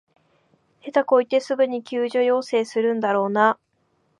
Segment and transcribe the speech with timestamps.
[0.83, 3.59] 下手こいてすぐに救助要請するんだろうなあ